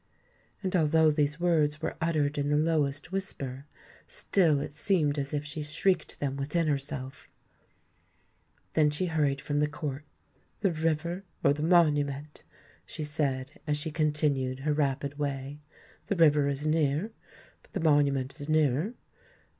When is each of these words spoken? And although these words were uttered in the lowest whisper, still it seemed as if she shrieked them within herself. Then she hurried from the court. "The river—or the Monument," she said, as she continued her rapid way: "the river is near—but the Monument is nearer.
And 0.63 0.75
although 0.75 1.11
these 1.11 1.39
words 1.39 1.79
were 1.79 1.95
uttered 2.01 2.39
in 2.39 2.49
the 2.49 2.57
lowest 2.57 3.11
whisper, 3.11 3.67
still 4.07 4.59
it 4.59 4.73
seemed 4.73 5.19
as 5.19 5.31
if 5.31 5.45
she 5.45 5.61
shrieked 5.61 6.19
them 6.19 6.37
within 6.37 6.65
herself. 6.65 7.29
Then 8.73 8.89
she 8.89 9.05
hurried 9.05 9.39
from 9.41 9.59
the 9.59 9.67
court. 9.67 10.03
"The 10.61 10.71
river—or 10.71 11.53
the 11.53 11.61
Monument," 11.61 12.43
she 12.83 13.03
said, 13.03 13.59
as 13.67 13.77
she 13.77 13.91
continued 13.91 14.61
her 14.61 14.73
rapid 14.73 15.19
way: 15.19 15.61
"the 16.07 16.15
river 16.15 16.47
is 16.47 16.65
near—but 16.65 17.73
the 17.73 17.79
Monument 17.79 18.41
is 18.41 18.49
nearer. 18.49 18.95